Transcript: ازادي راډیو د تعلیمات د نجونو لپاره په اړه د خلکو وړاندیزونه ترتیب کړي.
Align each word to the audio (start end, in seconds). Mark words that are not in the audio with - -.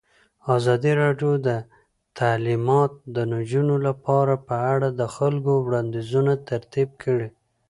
ازادي 0.57 0.91
راډیو 1.01 1.31
د 1.47 1.49
تعلیمات 2.19 2.91
د 3.15 3.17
نجونو 3.33 3.75
لپاره 3.87 4.33
په 4.47 4.55
اړه 4.73 4.87
د 4.99 5.01
خلکو 5.15 5.51
وړاندیزونه 5.65 6.33
ترتیب 6.49 6.89
کړي. 7.03 7.27